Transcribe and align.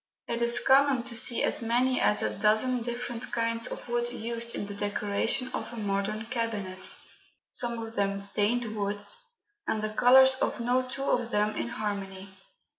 It 0.27 0.41
is 0.41 0.59
common 0.59 1.03
to 1.03 1.15
see 1.15 1.43
as 1.43 1.61
many 1.61 2.01
as 2.01 2.23
a 2.23 2.35
dozen 2.35 2.81
different 2.81 3.31
kinds 3.31 3.67
of 3.67 3.87
wood 3.87 4.09
used 4.11 4.55
in 4.55 4.65
the 4.65 4.73
decoration 4.73 5.49
of 5.53 5.71
a 5.71 5.77
modern 5.77 6.25
cabinet 6.25 6.97
some 7.51 7.77
of 7.77 7.93
them 7.93 8.19
stained 8.19 8.75
woods, 8.75 9.15
and 9.67 9.83
the 9.83 9.93
colours 9.93 10.33
of 10.41 10.59
no 10.59 10.89
two 10.89 11.03
of 11.03 11.29
them 11.29 11.55
in 11.55 11.67
harmony. 11.67 12.35